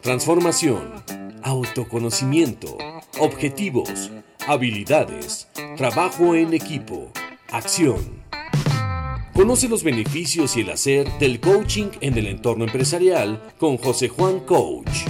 [0.00, 0.92] Transformación,
[1.42, 2.76] autoconocimiento,
[3.18, 4.10] objetivos,
[4.46, 7.10] habilidades, trabajo en equipo,
[7.50, 8.22] acción.
[9.32, 14.40] Conoce los beneficios y el hacer del coaching en el entorno empresarial con José Juan
[14.40, 15.06] Coach.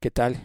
[0.00, 0.40] ¿Qué tal?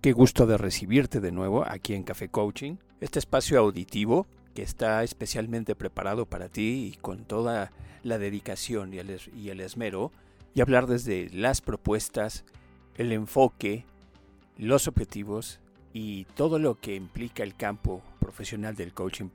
[0.00, 5.02] Qué gusto de recibirte de nuevo aquí en Café Coaching, este espacio auditivo que está
[5.02, 7.72] especialmente preparado para ti y con toda
[8.02, 10.12] la dedicación y el, esmero,
[10.54, 12.44] y hablar desde las propuestas,
[12.96, 13.84] el enfoque,
[14.56, 15.60] los objetivos
[15.92, 19.28] y todo lo que implica el campo profesional del coaching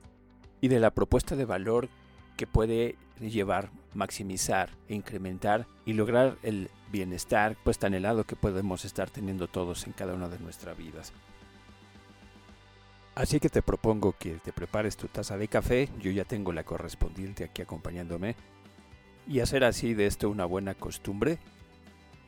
[0.60, 1.88] y de la propuesta de valor
[2.36, 9.10] que puede llevar, maximizar incrementar y lograr el bienestar pues tan helado que podemos estar
[9.10, 11.12] teniendo todos en cada una de nuestras vidas.
[13.16, 16.64] Así que te propongo que te prepares tu taza de café, yo ya tengo la
[16.64, 18.36] correspondiente aquí acompañándome,
[19.26, 21.38] y hacer así de esto una buena costumbre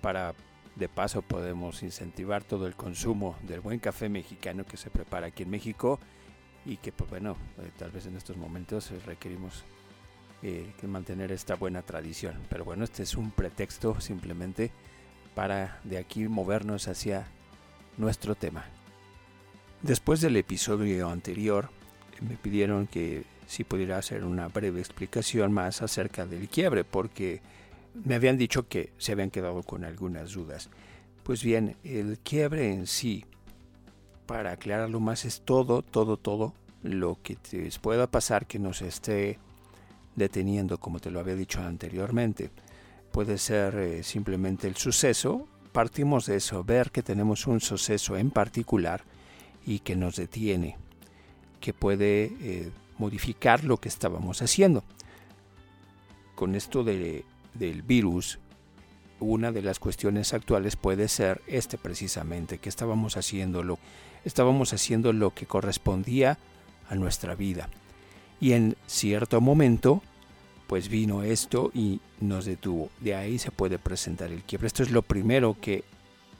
[0.01, 0.35] para
[0.77, 5.43] de paso podemos incentivar todo el consumo del buen café mexicano que se prepara aquí
[5.43, 6.01] en México
[6.65, 9.65] y que pues bueno, eh, tal vez en estos momentos eh, requerimos
[10.43, 12.35] eh, que mantener esta buena tradición.
[12.49, 14.71] Pero bueno, este es un pretexto simplemente
[15.35, 17.27] para de aquí movernos hacia
[17.99, 18.65] nuestro tema.
[19.83, 21.71] Después del episodio anterior,
[22.21, 27.41] me pidieron que si pudiera hacer una breve explicación más acerca del quiebre, porque
[28.05, 30.69] me habían dicho que se habían quedado con algunas dudas.
[31.23, 33.25] Pues bien, el quiebre en sí,
[34.27, 39.39] para aclararlo más, es todo, todo, todo lo que te pueda pasar que nos esté
[40.17, 42.51] deteniendo, como te lo había dicho anteriormente.
[43.13, 45.47] Puede ser eh, simplemente el suceso.
[45.71, 49.05] Partimos de eso, ver que tenemos un suceso en particular
[49.69, 50.79] y que nos detiene,
[51.61, 54.83] que puede eh, modificar lo que estábamos haciendo.
[56.35, 58.39] Con esto de, del virus,
[59.21, 63.79] una de las cuestiones actuales puede ser este precisamente, que estábamos haciendo lo,
[64.25, 66.39] estábamos haciendo lo que correspondía
[66.89, 67.69] a nuestra vida.
[68.41, 70.03] Y en cierto momento
[70.67, 72.89] pues vino esto y nos detuvo.
[73.01, 74.67] De ahí se puede presentar el quiebre.
[74.67, 75.85] Esto es lo primero que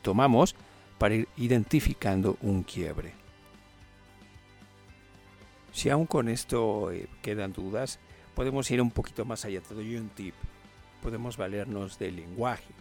[0.01, 0.55] tomamos
[0.99, 3.18] para ir identificando un quiebre.
[5.73, 7.99] Si aún con esto eh, quedan dudas,
[8.35, 9.61] podemos ir un poquito más allá.
[9.61, 10.35] Te doy un tip.
[11.03, 12.73] Podemos valernos del lenguaje.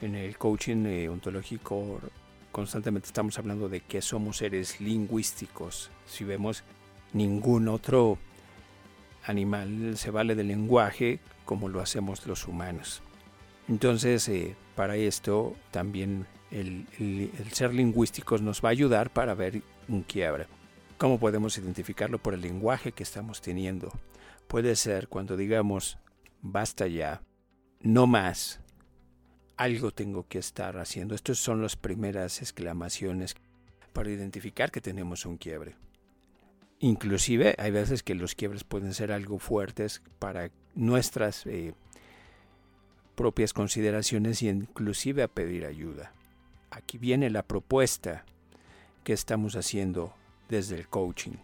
[0.00, 2.00] En el coaching eh, ontológico
[2.52, 5.90] constantemente estamos hablando de que somos seres lingüísticos.
[6.06, 6.64] Si vemos
[7.12, 8.18] ningún otro
[9.24, 13.02] animal se vale del lenguaje como lo hacemos los humanos.
[13.68, 16.86] Entonces, eh, para esto también el,
[17.52, 20.46] ser lingüísticos nos va a ayudar para ver un quiebre.
[21.00, 23.90] ¿Cómo podemos identificarlo por el lenguaje que estamos teniendo?
[24.48, 25.96] Puede ser cuando digamos,
[26.42, 27.22] basta ya,
[27.80, 28.60] no más,
[29.56, 31.14] algo tengo que estar haciendo.
[31.14, 33.34] Estas son las primeras exclamaciones
[33.94, 35.74] para identificar que tenemos un quiebre.
[36.80, 41.72] Inclusive hay veces que los quiebres pueden ser algo fuertes para nuestras eh,
[43.14, 46.12] propias consideraciones y inclusive a pedir ayuda.
[46.70, 48.26] Aquí viene la propuesta
[49.02, 50.12] que estamos haciendo
[50.50, 51.36] desde el coaching,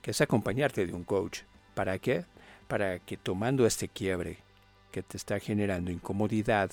[0.00, 1.40] que es acompañarte de un coach.
[1.74, 2.24] ¿Para qué?
[2.68, 4.38] Para que tomando este quiebre
[4.92, 6.70] que te está generando incomodidad,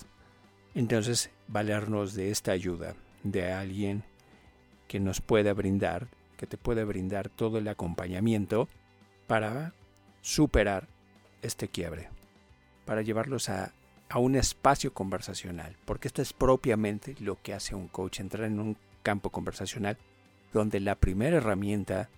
[0.76, 4.04] entonces valernos de esta ayuda, de alguien
[4.88, 8.68] que nos pueda brindar que te puede brindar todo el acompañamiento
[9.28, 9.74] para
[10.22, 10.88] superar
[11.42, 12.10] este quiebre,
[12.86, 13.74] para llevarlos a,
[14.10, 18.60] a un espacio conversacional, porque esto es propiamente lo que hace un coach, entrar en
[18.60, 19.98] un campo conversacional
[20.54, 22.10] donde la primera herramienta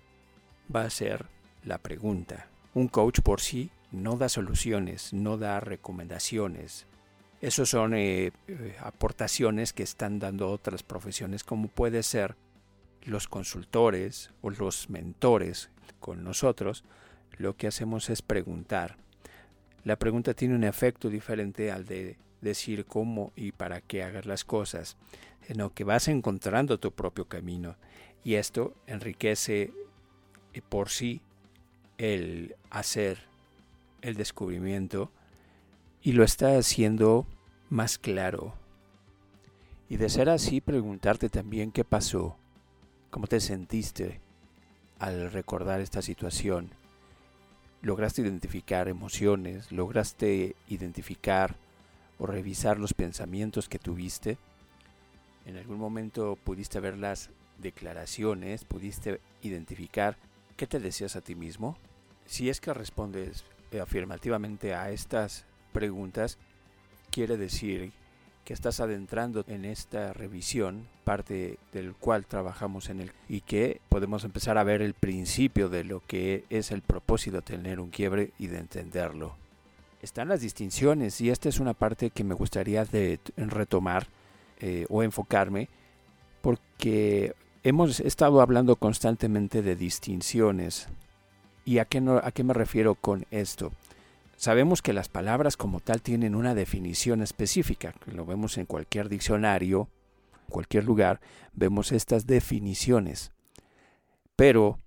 [0.74, 1.26] va a ser
[1.64, 2.48] la pregunta.
[2.74, 6.86] Un coach por sí no da soluciones, no da recomendaciones.
[7.40, 12.36] Esos son eh, eh, aportaciones que están dando otras profesiones, como puede ser
[13.04, 16.84] los consultores o los mentores con nosotros,
[17.38, 18.96] lo que hacemos es preguntar.
[19.84, 24.44] La pregunta tiene un efecto diferente al de decir cómo y para qué hagas las
[24.44, 24.96] cosas,
[25.46, 27.76] sino que vas encontrando tu propio camino
[28.24, 29.72] y esto enriquece
[30.52, 31.20] eh, por sí
[31.98, 33.18] el hacer
[34.02, 35.10] el descubrimiento
[36.02, 37.26] y lo está haciendo
[37.70, 38.54] más claro.
[39.88, 42.36] Y de ser así, preguntarte también qué pasó,
[43.10, 44.20] ¿Cómo te sentiste
[44.98, 46.70] al recordar esta situación?
[47.80, 49.72] ¿Lograste identificar emociones?
[49.72, 51.56] ¿Lograste identificar
[52.18, 54.36] o revisar los pensamientos que tuviste?
[55.46, 58.64] ¿En algún momento pudiste ver las declaraciones?
[58.64, 60.16] ¿Pudiste identificar
[60.56, 61.76] qué te decías a ti mismo?
[62.26, 63.44] Si es que respondes
[63.80, 66.38] afirmativamente a estas preguntas,
[67.10, 67.92] quiere decir
[68.44, 74.24] que estás adentrando en esta revisión, parte del cual trabajamos en el y que podemos
[74.24, 78.32] empezar a ver el principio de lo que es el propósito de tener un quiebre
[78.38, 79.36] y de entenderlo.
[80.00, 84.06] Están las distinciones y esta es una parte que me gustaría de retomar
[84.60, 85.68] eh, o enfocarme
[86.40, 87.34] porque
[87.68, 90.88] hemos estado hablando constantemente de distinciones.
[91.66, 93.72] ¿Y a qué, me refiero con esto?
[94.36, 99.88] Sabemos que las palabras como tal tienen una definición específica, lo vemos en cualquier diccionario,
[100.48, 101.20] cualquier lugar,
[101.52, 103.32] vemos estas definiciones.
[104.34, 104.78] Pero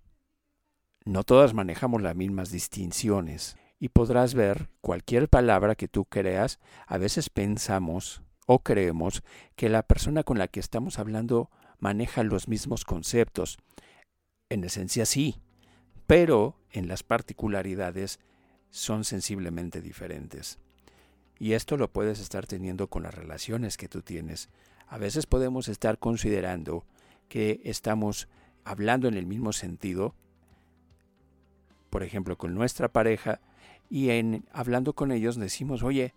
[1.06, 6.98] no todas manejamos las mismas distinciones y podrás ver cualquier palabra que tú creas, a
[6.98, 9.22] veces pensamos o creemos
[9.56, 11.52] que la persona con la que estamos hablando
[11.82, 13.58] maneja los mismos conceptos.
[14.50, 15.42] En esencia sí,
[16.08, 18.20] pero en las particularidades
[18.70, 20.60] son sensiblemente diferentes.
[21.38, 24.48] Y esto lo puedes estar teniendo con las relaciones que tú tienes.
[24.88, 26.86] A veces podemos estar considerando
[27.28, 28.30] que estamos
[28.64, 30.14] hablando en el mismo sentido,
[31.90, 33.42] por ejemplo, con nuestra pareja,
[33.90, 36.14] y en hablando con ellos decimos, oye,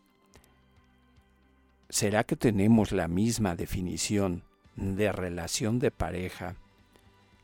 [1.89, 4.45] ¿será que tenemos la misma definición
[4.77, 6.57] de relación de pareja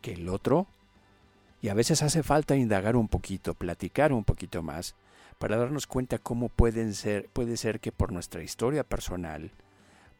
[0.00, 0.67] que el otro?
[1.62, 4.94] Y a veces hace falta indagar un poquito, platicar un poquito más,
[5.38, 9.50] para darnos cuenta cómo pueden ser, puede ser que por nuestra historia personal,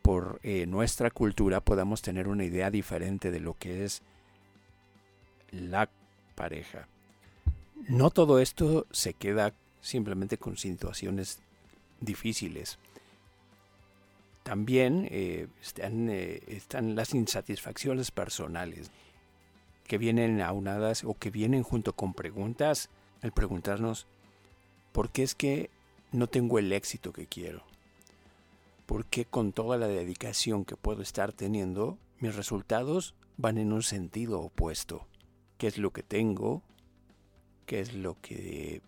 [0.03, 4.03] por eh, nuestra cultura, podamos tener una idea diferente de lo que es
[5.51, 5.89] la
[6.35, 6.89] pareja.
[7.89, 11.41] No todo esto se queda simplemente con situaciones
[12.01, 12.79] difíciles.
[14.51, 18.91] También eh, están, eh, están las insatisfacciones personales
[19.87, 22.91] que vienen aunadas o que vienen junto con preguntas,
[23.23, 24.09] el preguntarnos,
[24.91, 25.71] ¿por qué es que
[26.11, 27.63] no tengo el éxito que quiero?
[28.87, 33.85] ¿Por qué con toda la dedicación que puedo estar teniendo, mis resultados van en un
[33.85, 35.07] sentido opuesto?
[35.59, 36.65] ¿Qué es lo que tengo?
[37.67, 38.83] ¿Qué es lo que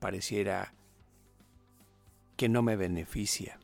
[0.00, 0.74] pareciera
[2.36, 3.58] que no me beneficia?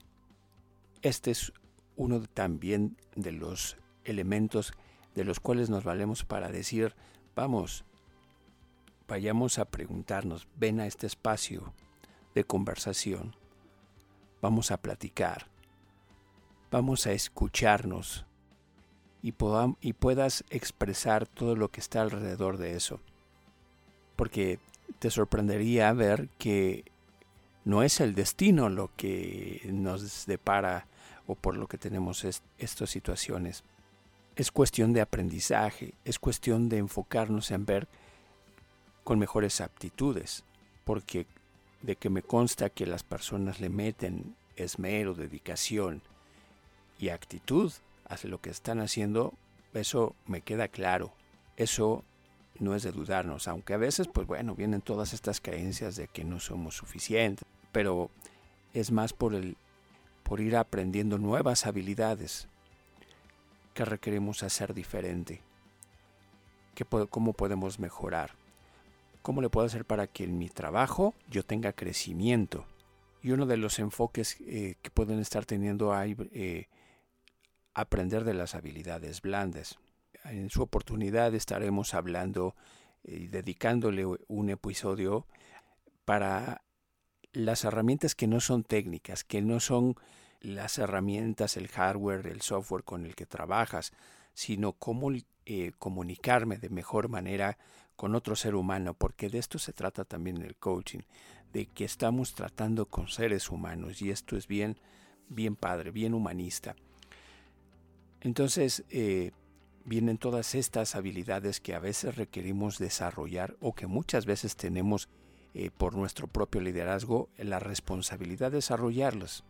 [1.02, 1.52] Este es
[1.96, 4.72] uno también de los elementos
[5.14, 6.94] de los cuales nos valemos para decir,
[7.34, 7.84] vamos,
[9.06, 11.72] vayamos a preguntarnos, ven a este espacio
[12.34, 13.34] de conversación,
[14.40, 15.48] vamos a platicar,
[16.70, 18.26] vamos a escucharnos
[19.22, 19.34] y,
[19.80, 23.00] y puedas expresar todo lo que está alrededor de eso.
[24.14, 24.58] Porque
[24.98, 26.84] te sorprendería ver que
[27.68, 30.86] no es el destino lo que nos depara
[31.26, 33.62] o por lo que tenemos estas situaciones
[34.36, 37.86] es cuestión de aprendizaje, es cuestión de enfocarnos en ver
[39.04, 40.44] con mejores aptitudes,
[40.86, 41.26] porque
[41.82, 46.00] de que me consta que las personas le meten esmero, dedicación
[46.98, 47.70] y actitud
[48.06, 49.34] hacia lo que están haciendo,
[49.74, 51.12] eso me queda claro.
[51.58, 52.02] Eso
[52.60, 56.24] no es de dudarnos, aunque a veces, pues bueno, vienen todas estas creencias de que
[56.24, 58.10] no somos suficientes, pero
[58.72, 59.56] es más por el
[60.22, 62.48] por ir aprendiendo nuevas habilidades,
[63.72, 65.40] que requerimos hacer diferente?
[67.08, 68.32] ¿Cómo podemos mejorar?
[69.22, 72.66] ¿Cómo le puedo hacer para que en mi trabajo yo tenga crecimiento?
[73.22, 76.66] Y uno de los enfoques eh, que pueden estar teniendo hay eh,
[77.74, 79.78] aprender de las habilidades blandas.
[80.24, 82.54] En su oportunidad estaremos hablando
[83.02, 85.26] y dedicándole un episodio
[86.04, 86.62] para
[87.32, 89.96] las herramientas que no son técnicas, que no son
[90.40, 93.92] las herramientas, el hardware, el software con el que trabajas,
[94.34, 95.10] sino cómo
[95.46, 97.58] eh, comunicarme de mejor manera
[97.96, 101.00] con otro ser humano, porque de esto se trata también el coaching,
[101.52, 104.78] de que estamos tratando con seres humanos y esto es bien,
[105.28, 106.76] bien padre, bien humanista.
[108.20, 109.32] Entonces, eh,
[109.84, 115.08] vienen todas estas habilidades que a veces requerimos desarrollar o que muchas veces tenemos
[115.60, 119.42] eh, por nuestro propio liderazgo la responsabilidad de desarrollarlas.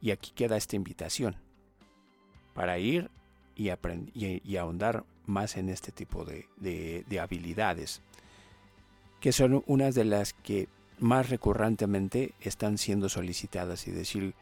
[0.00, 1.36] Y aquí queda esta invitación
[2.54, 3.10] para ir
[3.54, 3.68] y,
[4.14, 8.00] y, ahondar más en este tipo de, de, habilidades,
[9.20, 14.32] que son unas de las que más recurrentemente están siendo solicitadas y decir,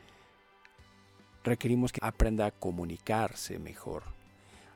[1.43, 4.05] requerimos que aprenda a comunicarse mejor,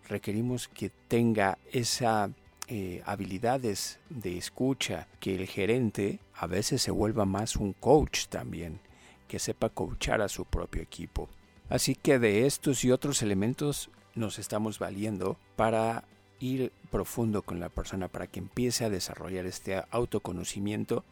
[0.09, 2.28] requerimos que tenga esa
[2.69, 8.81] eh, habilidades de escucha, que el gerente a veces se vuelva más un coach también
[9.28, 11.28] que sepa coachar a su propio equipo.
[11.69, 16.04] Así que de estos y otros elementos nos estamos valiendo para
[16.38, 21.04] ir profundo con la persona, para que empiece a desarrollar este autoconocimiento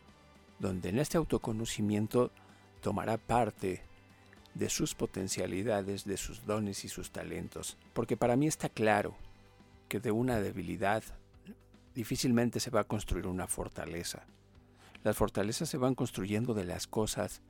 [0.58, 2.30] donde en este autoconocimiento
[2.82, 3.82] tomará parte
[4.54, 7.78] de sus potencialidades, de sus dones y sus talentos.
[7.94, 9.14] Porque para mí está claro
[9.88, 11.02] que de una debilidad
[11.94, 14.24] difícilmente se va a construir una fortaleza.
[15.02, 17.40] Las fortalezas se van construyendo de las cosas,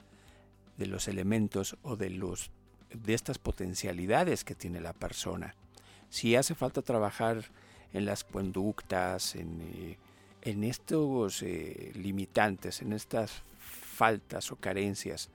[0.76, 2.50] de los elementos o de los
[2.90, 5.54] de estas potencialidades que tiene la persona.
[6.08, 7.44] Si hace falta trabajar
[7.92, 9.98] en las conductas, en, eh,
[10.42, 15.28] en estos eh, limitantes, en estas faltas o carencias,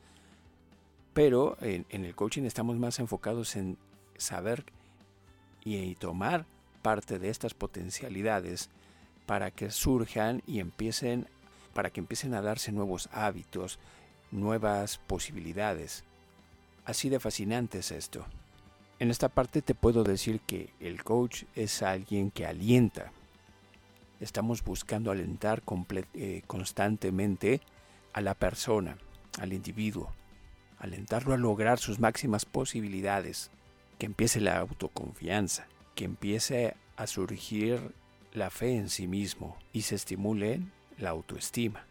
[1.14, 3.78] pero en, el coaching estamos más enfocados en
[4.18, 4.66] saber
[5.64, 6.46] y, tomar
[6.82, 8.70] parte de estas potencialidades
[9.26, 11.28] para que surjan y empiecen,
[11.74, 13.80] para que empiecen a darse nuevos hábitos,
[14.32, 16.04] nuevas posibilidades.
[16.86, 18.26] Así de fascinante es esto.
[19.00, 23.12] En esta parte te puedo decir que el coach es alguien que alienta.
[24.22, 25.64] Estamos buscando alentar
[26.14, 27.60] eh, constantemente
[28.14, 28.98] a la persona,
[29.40, 30.14] al individuo,
[30.80, 33.52] alentarlo a lograr sus máximas posibilidades,
[34.00, 37.94] que empiece la autoconfianza, que empiece a surgir
[38.36, 40.62] la fe en sí mismo y se estimule
[40.98, 41.86] la autoestima.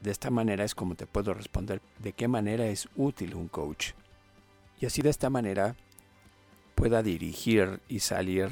[0.00, 3.92] De esta manera es como te puedo responder de qué manera es útil un coach.
[4.80, 5.76] Y así de esta manera
[6.74, 8.50] pueda dirigir y salir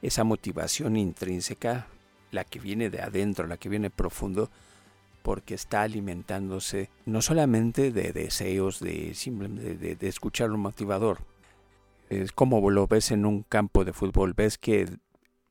[0.00, 1.88] esa motivación intrínseca,
[2.30, 4.50] la que viene de adentro, la que viene profundo,
[5.22, 11.18] porque está alimentándose no solamente de deseos de, simplemente de, escuchar un motivador.
[12.08, 14.88] Es como lo ves en un campo de fútbol, ves que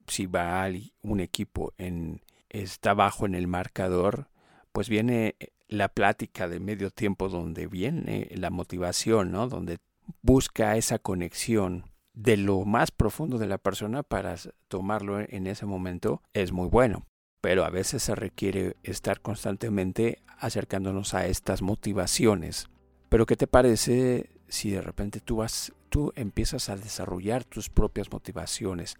[0.07, 0.67] si va
[1.01, 4.29] un equipo en, está bajo en el marcador,
[4.71, 5.35] pues viene
[5.67, 9.47] la plática de medio tiempo donde viene la motivación, ¿no?
[9.47, 9.79] Donde
[10.21, 14.35] busca esa conexión de lo más profundo de la persona para
[14.67, 17.05] tomarlo en ese momento es muy bueno
[17.41, 22.67] pero a veces se requiere estar constantemente acercándonos a estas motivaciones.
[23.09, 28.11] Pero ¿qué te parece si de repente tú vas tú empiezas a desarrollar tus propias
[28.11, 28.95] motivaciones,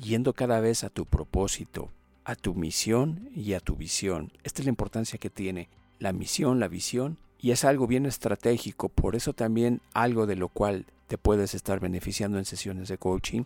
[0.00, 1.90] yendo cada vez a tu propósito,
[2.24, 4.32] a tu misión y a tu visión?
[4.42, 8.88] Esta es la importancia que tiene la misión, la visión, y es algo bien estratégico,
[8.88, 13.44] por eso también algo de lo cual te puedes estar beneficiando en sesiones de coaching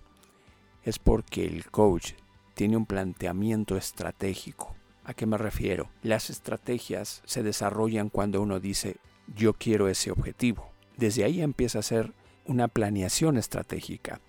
[0.85, 2.13] es porque el coach
[2.55, 4.75] tiene un planteamiento estratégico.
[5.05, 5.89] ¿A qué me refiero?
[6.03, 8.97] Las estrategias se desarrollan cuando uno dice
[9.35, 10.71] yo quiero ese objetivo.
[10.97, 12.13] Desde ahí empieza a ser
[12.47, 14.21] una planeación estratégica.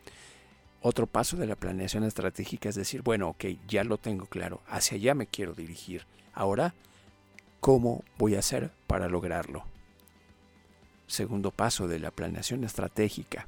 [0.88, 4.98] Otro paso de la planeación estratégica es decir, bueno, ok, ya lo tengo claro, hacia
[4.98, 6.06] allá me quiero dirigir.
[6.32, 6.75] Ahora,
[7.60, 9.63] ¿cómo voy a hacer para lograrlo?
[11.08, 13.48] Segundo paso de la planeación estratégica.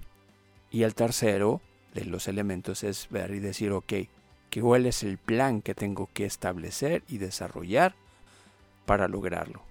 [0.71, 1.61] Y el tercero
[1.93, 3.93] de los elementos es ver y decir, ok,
[4.59, 7.93] cuál es el plan que tengo que establecer y desarrollar
[8.87, 9.61] para lograrlo.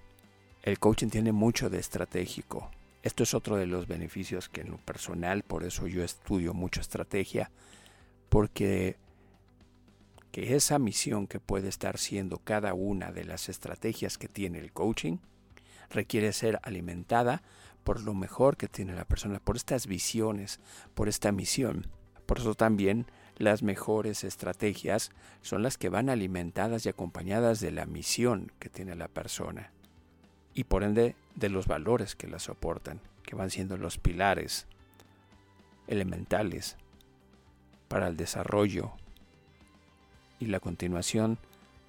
[0.63, 2.71] El coaching tiene mucho de estratégico.
[3.07, 6.81] Esto es otro de los beneficios que en lo personal, por eso yo estudio mucho
[6.81, 7.51] estrategia,
[8.27, 8.97] porque
[10.33, 14.73] que esa misión que puede estar siendo cada una de las estrategias que tiene el
[14.73, 15.19] coaching
[15.89, 17.43] requiere ser alimentada
[17.85, 20.59] por lo mejor que tiene la persona, por estas visiones,
[20.93, 21.87] por esta misión.
[22.25, 23.05] Por eso también
[23.37, 25.11] las mejores estrategias
[25.41, 29.71] son las que van alimentadas y acompañadas de la misión que tiene la persona
[30.57, 34.65] y por ende de los valores que la soportan, que van siendo los pilares
[35.85, 36.77] elementales
[37.87, 38.91] para el desarrollo
[40.39, 41.37] y la continuación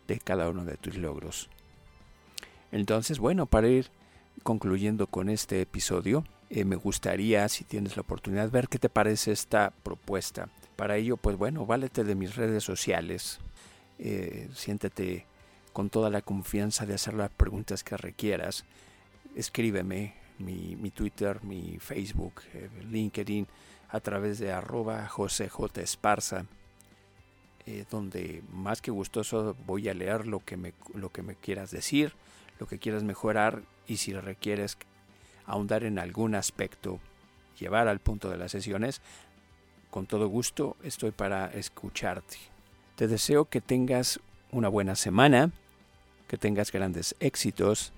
[0.06, 1.48] de cada uno de tus logros.
[2.70, 3.88] Entonces, bueno, para ir
[4.42, 9.32] concluyendo con este episodio, eh, me gustaría, si tienes la oportunidad, ver qué te parece
[9.32, 13.38] esta propuesta para ello, pues bueno, válete de mis redes sociales.
[13.98, 15.26] Eh, siéntete
[15.78, 18.64] con toda la confianza de hacer las preguntas que requieras.
[19.36, 23.46] Escríbeme mi, Twitter, mi Facebook, eh, LinkedIn
[23.88, 25.80] a través de arroba José J.
[25.80, 26.46] Esparza,
[27.64, 31.70] eh, donde más que gustoso voy a leer lo que, me, lo que me quieras
[31.70, 32.12] decir,
[32.58, 34.78] lo que quieras mejorar y si requieres
[35.46, 36.98] ahondar en algún aspecto,
[37.56, 39.00] llevar al punto de las sesiones,
[39.92, 42.36] con todo gusto estoy para escucharte.
[42.96, 44.18] Te deseo que tengas
[44.50, 45.52] una buena semana,
[46.28, 47.92] que tengas grandes éxitos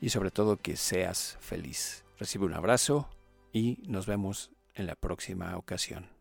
[0.00, 2.04] y sobre todo que seas feliz.
[2.18, 3.08] Recibe un abrazo
[3.52, 6.15] y nos vemos en la próxima ocasión.